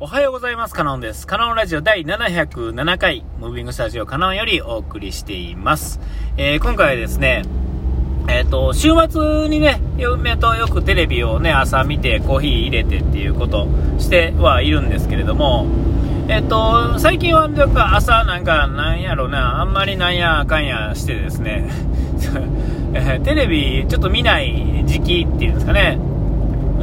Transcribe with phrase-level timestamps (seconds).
[0.00, 0.74] おはようございます。
[0.74, 1.26] カノンです。
[1.26, 6.00] カノンラジオ第707回、ムービングスタジオカノンよりお送りしています。
[6.36, 7.44] えー今回はですね、
[8.26, 13.68] えっ、と、週末にね、嫁とよくテレビをね、朝見てコーヒー入れてっていうこと
[13.98, 15.66] してはいるんですけれども、
[16.28, 21.70] えっ、と、最近はなんか朝なんかなんやろな、あんまりなんやかんやしてですね、
[23.22, 25.98] テレビちょっと見ない時期っていうんですかね、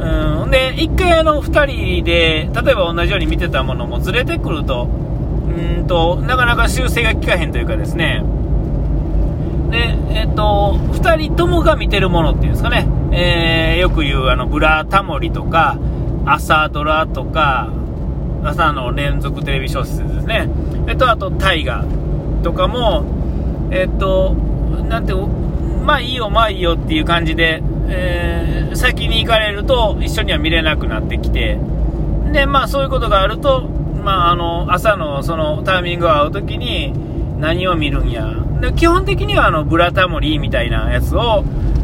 [0.00, 8.24] うん、で、一回あの二人で、例えば同じように見てたものもずれてくると、うんと、なかなか修正が効かへんというかですね、
[9.70, 15.78] で、えっと、二人ともが見てるものっていうんですかね、えーよく言うあの、ブラタモリとか、
[16.26, 17.70] 朝ドラとか、
[18.42, 20.48] 朝の連続テレビ小説ですね、
[20.86, 21.84] えっと、あと、大河
[22.42, 23.04] とかも、
[23.70, 24.34] えっと、
[24.88, 25.12] なんて、
[25.90, 31.58] まあいいよ、まあいいよっていう感じで、えー先に行かれると一緒には見れなくなってきて、
[32.32, 36.92] で、まあそういうことがあると、まああの、朝のそのタイミングが合うときに
[37.40, 38.32] 何を見るんや。
[38.60, 41.42] で基本的にはあの、ブラタモリみたいなやつを、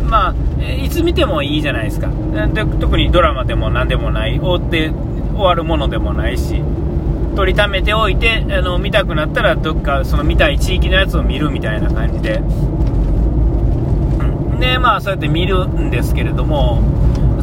[0.09, 2.09] まあ、いつ見てもいいじゃないですか。
[2.55, 4.93] で特にドラマでも何でもない、追って
[5.35, 6.63] 終わるものでもないし、
[7.35, 12.41] 取りためておいて、あの、見たくなったらどっかその見たい地域のやつを見るみたいな感じで。
[14.59, 16.83] で、まあそうやって見るんですけれども、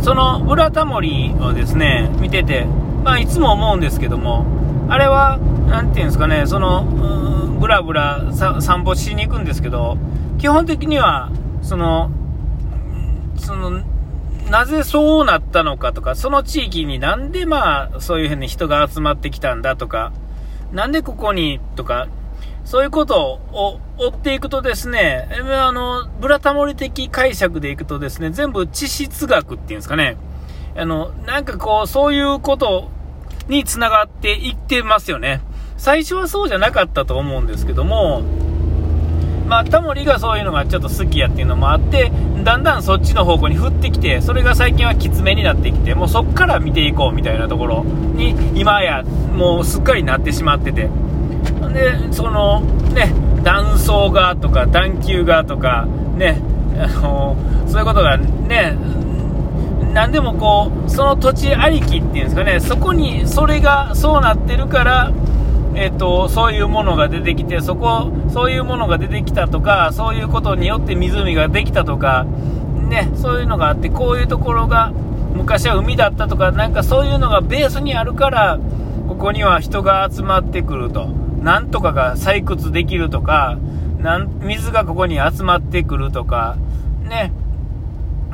[0.02, 2.66] そのブラタモリをですね、見てて、
[3.04, 4.46] まあいつも思うんですけども、
[4.90, 9.98] あれは、なんていうんですかね、その、うーんブラブラ散歩しに行くんですけど、
[10.38, 12.12] 基本的には、その、
[13.38, 13.82] その、
[14.52, 20.12] なぜそうなったのかとか、その地域になんでまあ、そういうふうに人が集まってきたんだとか、
[20.74, 22.08] なんでここにとか、
[22.66, 30.18] そういうことを追っていくとですね、あの、ブラタモリ的解釈でいくとですね、全部地質学っていうんですかね、
[30.76, 32.90] あの、なんかこう、そういうこと
[33.48, 35.42] につながっていってますよね。
[35.78, 38.24] 最初はそうじゃなかったと思うんですけども、
[39.48, 42.12] まあ、タモリがそういうのがちょっと好きやっていうのもあって、
[42.44, 50.90] だんだんそっちの方向に振ってきて、それが最近はきつめになってきて、もうそっから見ていこうみたいなところに、今や、もうすっかりなってしまってて。
[51.74, 52.62] で、その、
[52.94, 53.14] ね、
[53.44, 56.40] 断層がとか、段丘がとか、ね、
[56.78, 57.36] あの、
[57.68, 58.78] そういうことがね、
[59.94, 65.12] 何でもこう、その土地ありきっていうんですかね、そこに、それがそうなってるから、
[65.76, 72.26] えっと、そういうものが出てきて、そこ、そういうものが出てきたとか、そういうことによって湖ができたとか、
[72.90, 74.92] ね、そういうのがあって、こういうところが
[75.36, 78.60] 昔は海だったとか、なんかそういうのがベースにあるから、
[79.08, 81.08] ここには人が集まってくると。
[81.44, 83.60] なんとかが採掘できるとか、
[84.00, 86.58] なん水がここに集まってくるとか、
[87.04, 87.32] ね、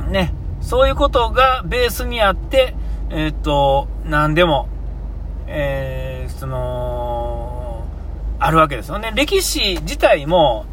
[0.08, 2.74] ね、そういうことがベースにあって、
[3.10, 4.68] えっと、なんでも、
[5.46, 6.10] えー
[6.40, 7.84] その、
[8.38, 9.12] あるわけですよね。
[9.14, 10.64] 歴史自体も、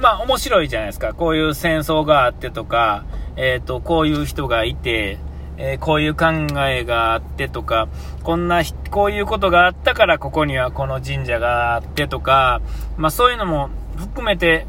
[0.00, 1.14] まあ面白いじゃないですか。
[1.14, 3.04] こういう戦争があってとか、
[3.36, 5.18] えっ、と、こういう人がいて、
[5.58, 6.26] えーこういう考
[6.66, 7.88] えがあってとか、
[8.22, 12.60] こんな、こういうことがあったからここにはこの神社があってとか、
[12.96, 14.66] まあそういうのも含めて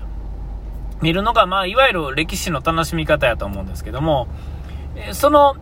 [1.01, 4.27] 見るのが、まあいわゆる歴史の楽しみ方やと思うんですけども、
[4.95, 5.55] えーその、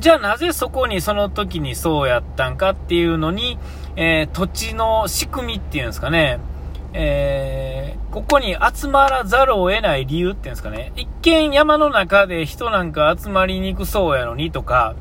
[0.00, 3.58] じゃあなぜそこにその時にそうやったんかっていうのに、
[3.96, 6.38] えー土地の仕組みっていうんですかね、
[6.92, 14.96] えーここに集まらざるを得ない理由っていうんですかね、一見山の中で人なんか集まりにくそうやのにとか、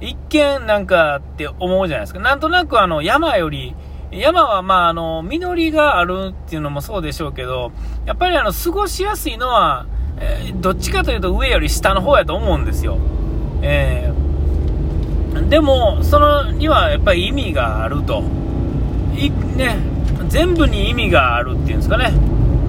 [0.00, 2.20] 一見なんかって思うじゃないですか。
[2.20, 3.74] なんとなくあの山より、
[4.10, 7.70] 山はまああの、実りがあるっていうのもそうでしょうけど、
[8.06, 9.86] やっぱりあの、過ごしやすいのは、
[10.18, 12.96] えーどっちかというと上より下の方やと思うんですよ。
[13.60, 18.22] えーでも、そのにはやっぱり意味があると。
[19.16, 19.76] いね、
[20.28, 22.12] 全部に意味があるっていうんですかね。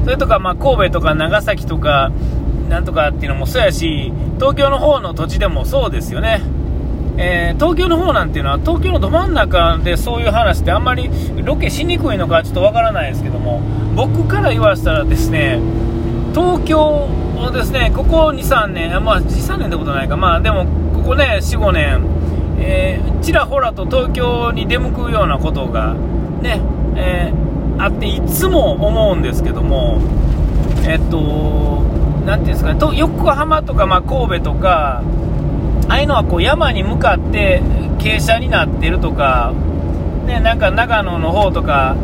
[0.03, 2.11] それとか、まあ、神戸とか長崎とか、
[2.69, 6.41] なんとかっていうのもそうやし、東京の方の土地でもそうですよね。
[7.17, 11.09] えー東京の方なんていうのは、東京のど真ん中でそういう話ってあんまり
[11.43, 13.61] ロケしにくいのかちょっとわからないですけども、
[13.95, 15.59] 僕から言わせたらですね、
[16.33, 22.01] 東京をですね、ここ2、3年、あまあ、2、3年ってことないか、まあ、でも、ここね、4、5年、
[22.59, 25.93] えーちらほらと東京に出向くようなことが、
[26.41, 26.61] ね、
[26.95, 27.48] えー
[27.79, 30.01] あって、いつも思うんですけども、
[30.85, 31.81] えっと、
[32.25, 35.01] なんていうんですかね、と横浜とか、まあ、神戸とか、
[35.87, 37.61] ああいうのはこう山に向かって
[37.97, 39.53] 傾斜になってるとか、
[40.25, 41.95] ね、なんか長野の方とか、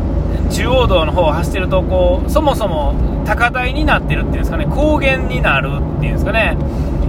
[0.50, 2.96] 中央道の方を走ってるとこう、そもそも
[3.26, 6.58] 高台になってるっていうんですかね、高原になるっていうんですかね、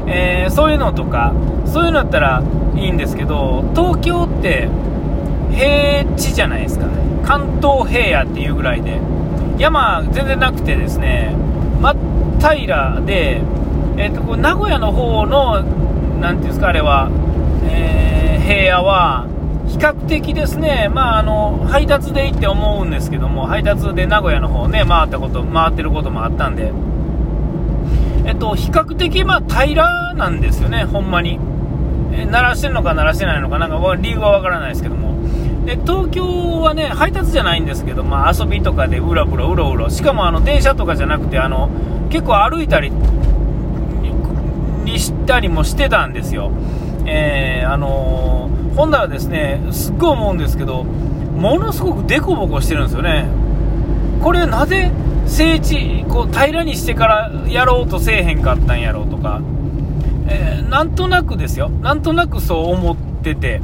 [0.06, 1.32] えーそういうのとか、
[1.66, 2.42] そういうのだったら
[2.74, 4.68] いいんですけど、東京って、
[5.50, 6.86] 平地じゃないですか、
[7.24, 9.00] 関東平野っていうぐらいで、
[9.58, 11.34] 山全然なくてですね、
[11.80, 11.96] 真っ
[12.38, 13.40] 平らで、
[13.96, 15.62] えーと、名古屋の方の、
[16.20, 17.10] なんていうんですか、あれは、
[17.64, 19.26] えー、平野は、
[19.68, 26.72] 比較的ですね、まあ、あの配達で行って思うんですけども、配達で名古屋の方ね、回ったこと、回ってることもあったんで、
[28.24, 31.38] えっと、比較的、まあ、平らなんですよね、ほんまに。
[32.12, 35.05] え鳴らしてるのか鳴らしてないのか、なんか理由はわからないですけども。
[35.66, 41.68] で、東京はね、配達じゃないんですけど、まあ、遊びとかでうろうろうろうろ、しかもあの電車とかじゃなくて、あの
[42.08, 42.90] 結構歩いたり
[44.84, 46.50] にしたりもしてたんですよ。
[47.04, 48.36] えー、あのー
[48.76, 53.26] ほんならですね、すっごい思うんですけど、ものすごく凸凹してるんですよね。
[54.22, 54.92] これなぜ
[55.26, 59.40] 整地、こう平らにしてからやろうとせえへんかったんやろうとか、
[60.28, 61.70] えー、なんとなくですよ。
[61.70, 63.62] なんとなくそう思ってて、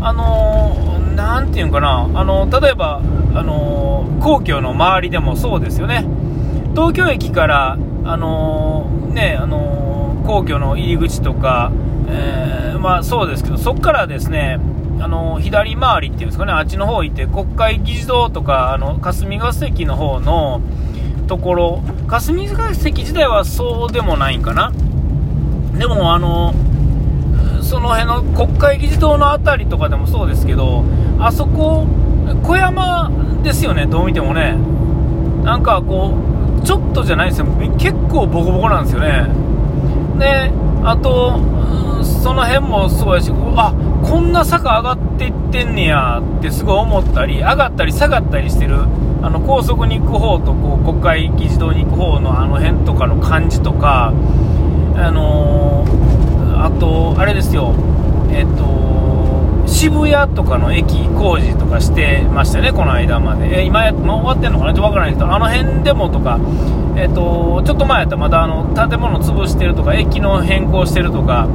[0.00, 3.02] あのー、なんていうんかな、あの、例えば、
[3.34, 6.06] あの、皇居の周りでもそうですよね。
[6.76, 11.72] 東京駅から、あのね、あの皇居の入り口とか、
[12.08, 14.60] えー、まあそうですけど、そこからですね、
[15.00, 20.60] あの左回りっていうんですかね、あっちの方行って、国会議事堂とか、あの霞が関の方の
[21.26, 24.72] ところ、霞が関自体はそうでもないんかな、
[25.76, 26.54] でも、あの
[27.68, 30.84] その辺の国会議事堂の辺りとかでもそうですけど、
[31.20, 31.86] あそこ、
[32.42, 33.10] 小山
[33.42, 34.56] ですよね、どう見てもね、
[35.44, 36.14] なんかこ
[36.62, 37.46] う、ちょっとじゃないですよ、
[37.78, 39.28] 結構ボコボコなんですよね。
[40.18, 40.50] で
[40.82, 41.38] あと
[42.02, 48.78] その辺もすごいし、あこんな坂上がっていってんねやってすごい思ったり、上がったり下がったりしてる、
[49.20, 54.14] あの高速に行く方とこう国会議事堂に行く方のあの辺とかの感じとか、
[54.96, 56.27] あのー、
[56.60, 57.74] あと、あれですよ、
[58.30, 63.60] えっと、渋谷とかの駅工事とかしてましたね、この間まで。
[63.62, 64.74] え今や、もう終わってんのかな？
[64.74, 66.38] ちょっとわからないけど、あの辺でもとか、
[66.96, 71.48] えっと、ちょっと前やったらまだあの建物潰してるとか、駅の変更してるとか、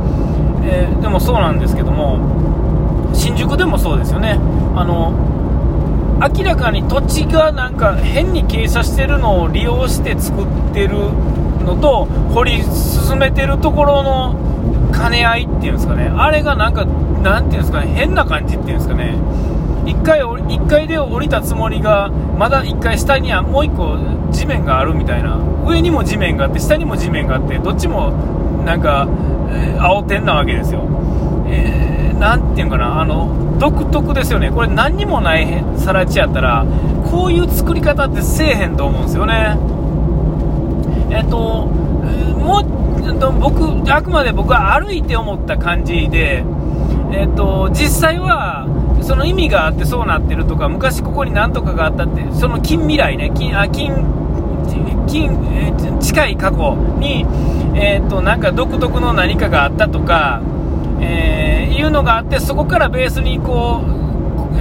[0.64, 4.40] えー、でもそうなんですけども新宿でもそうですよね。
[4.76, 5.12] あの
[6.38, 10.96] 明らかに土地がなんか変に傾斜してるのを利用して作ってる
[11.66, 14.53] のと掘り進めてるところの
[14.94, 19.16] 兼ね合いっていうんですかねあれがなんかなんていうんですかね変な感じっていうんですかね
[19.86, 28.12] 1階 ,1 階で降りたつもりがまだ1階下にはもう1個地面があるみたいな上にも地面があって下にも地面があってどっちも
[28.66, 29.08] なんか
[29.54, 30.82] えー、青天なわけですよ。
[31.48, 34.52] えー、ていうかな、あの、独特ですよね。
[34.52, 36.66] これ何にもない更地やったら、
[37.12, 39.58] こういう作り方ってせえへんと思うんですよね。
[41.12, 41.70] えっ、と、
[42.44, 46.44] もう、僕、あくまで僕は歩いて思った感じで、
[47.12, 48.68] えっ、と、実際は、
[49.02, 53.94] その意味があってそうなってるとか、昔ここに何とかがあったって、その近未来ね、近、あ、近、
[55.08, 57.26] 近、近い過去に、
[57.76, 60.42] えー、となんか独特の何かがあったとか、
[61.02, 64.03] えー、いうのがあってそこからベースにこう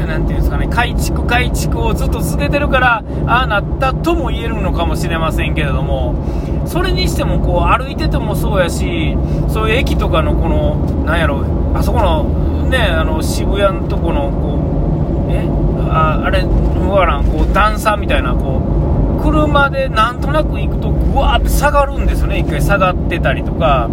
[0.07, 9.17] なんていうんですかね改築改築をずっと続けてるからああなったとも言えるのかもしれませんけれどもそれにしてもこう歩いててもそうやし
[9.49, 11.45] そういう駅とかのこのなんやろ
[11.75, 15.47] あそこのねあの渋谷のとこのこうえ
[15.91, 18.83] ああれわからんこう段差みたいなこう
[19.23, 23.89] 車でなんとなく行くと、ぐわーって下がるんですよね、一回下がってたりとか、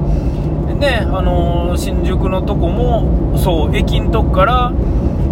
[0.79, 4.73] ね、あのー、新宿のとこも、そう、駅のとこから、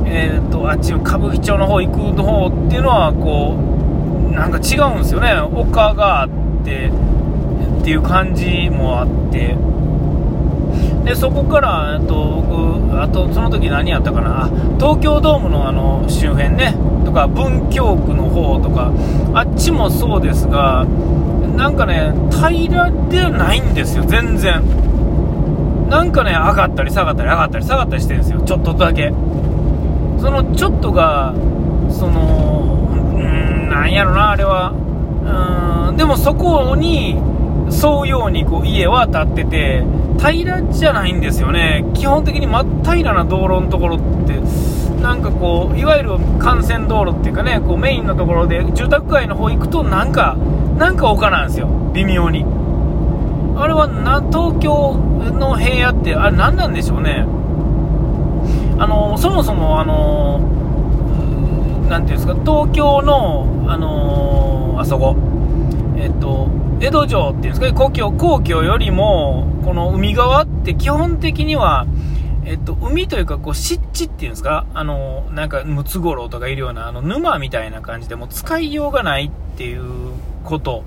[0.10, 3.58] えーと、あっちの、歌舞伎町の方行くの方っていうのは、こ
[4.32, 6.30] う、なんか違うんですよね、丘があっ
[6.64, 6.92] て
[7.82, 9.56] っていう感じもあって。
[11.06, 18.92] でそこから、えっと、僕、あとその時何やったかな、東京ドームのあの周辺ね、とか文京区の方とか。
[19.34, 20.86] あっちもそうですが
[21.56, 24.04] なんかね平らでないんですよ。
[24.06, 24.64] 全然。
[25.90, 28.42] なんかね上がったり下がったり上がったり下がったりしてるんですよ。
[28.42, 29.14] ちょっとだけ。
[30.20, 31.34] そのちょっとが
[31.90, 34.74] そのうんなんやろなあれは。
[35.90, 37.18] うんでもそこに
[37.72, 39.84] 沿うようにこう家は建ってて
[40.20, 41.86] 平らじゃないんですよね。
[41.94, 44.40] 基本的に真っ平らな道路のところって
[45.02, 50.38] なんかこういわゆる幹線道路っていうかねこうメインのところで住宅街の方行くとなんか
[50.78, 51.68] なんか丘なんですよ。
[51.94, 52.46] 微妙に。
[53.58, 54.94] あれはな東京
[55.34, 57.26] の平野ってあれ何なんでしょうね。
[59.38, 60.40] もそもあの
[61.90, 65.16] なんていうんですか東京のあのあそこ
[65.96, 71.86] えっと江戸城っていうんですか故郷皇居よりもこの海側って基本的には
[72.46, 79.84] えっと、海というか、こう、湿地っていうんですかあの、なんか、ムツゴロウとかいるような、あの、沼みたいな感じで、もう使いようがないっていう
[80.46, 80.86] こと、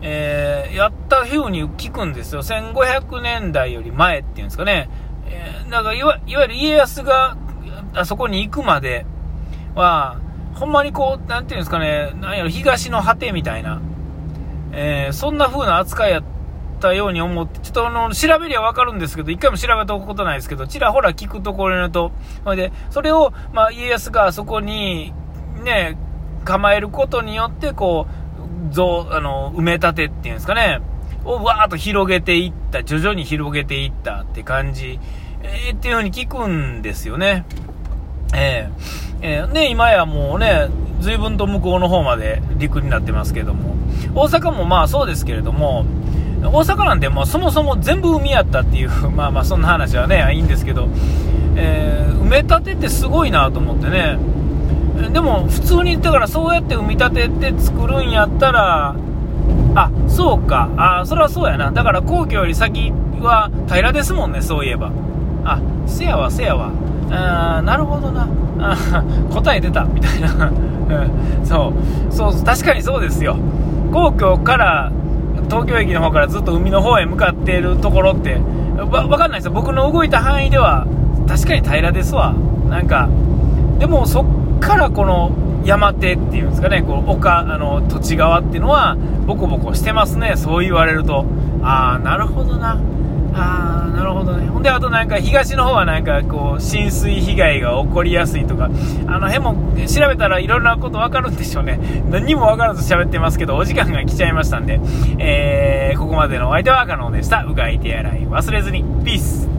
[0.00, 2.42] えー、やった風に聞くんですよ。
[2.42, 4.88] 1500年代より前っていうんですかね。
[5.26, 7.36] えー、だからいわ、いわゆる家康が、
[7.94, 9.06] あそこに行くまで
[9.74, 10.20] は、
[10.54, 13.80] ほんまにこう、なんていうんですかね、なんやろ、東の果てみたいな、
[14.72, 16.24] えー、そんな風な扱いやっ
[16.80, 22.12] たように思って、ちょっとあの、調べりゃわかるんですけど、一回も調べたことないですけど、ちらほら聞くところにと、
[22.44, 25.12] ほいで、それを、まあ、家康があそこに、
[25.64, 25.96] ね、
[26.44, 28.06] 構えることによって、こ
[28.70, 30.80] う、ぞあの、埋め立てっていうんですかね、
[31.24, 35.00] をわーっと広げていった、徐々に広げていったって感じ、
[35.42, 37.44] えー、っていう風に聞くんですよね。
[38.34, 40.68] えー、えー、ね、今やもうね、
[41.00, 43.74] 随分と向こうの方まで陸になってますけども、
[44.14, 45.84] 大阪もまあそうですけれども、
[46.42, 50.88] 大阪なんてもうそもそも全部海やったっていう、 まあまあそんな話はね、いいんですけど、
[51.56, 54.18] えー、埋め立てってすごいなと思ってね、
[55.12, 58.94] でも普通に、だからそうやって埋め立てて作るんやったら、
[59.74, 64.90] あ、そうか、あ、それはそうやな、だから皇居より先は平らですもんね、そういえば。
[65.44, 66.70] あ、せやわ、せやわ。
[67.10, 68.28] あーなるほどな。
[68.58, 68.76] あ
[69.32, 70.50] 答え出た、みたいな。
[71.44, 71.72] そ
[72.10, 73.36] う、そう、確かにそうですよ。
[73.92, 74.90] 皇居から
[75.48, 78.40] 東京駅の方からずっと海の方へ向かっているところって
[78.76, 80.86] わ分かんないですよ僕の動いた範囲では
[81.28, 82.34] 確かに平らですわ
[82.68, 83.08] なんか
[83.78, 85.30] でもそっからこの
[85.64, 88.96] 山手っていうんですかねこう丘あの土地側っていうのは
[89.26, 91.24] ボコボコしてますねそう言われると
[91.62, 92.78] ああなるほどな
[93.36, 94.46] ああなるほどね。
[94.46, 98.70] ほんであとなんか東の方はなんかこう浸水被害が起こりやすいとか
[99.06, 101.80] あの辺も調べたらいろんなこと分かるんでしょうね。
[102.10, 104.80] 何にも分からず喋ってますけどお時間が来ちゃいましたんで、
[105.18, 107.44] えー、ここまでのお相手は可能でした。
[107.44, 108.84] うがい手洗い忘れずに。
[109.04, 109.53] ピース。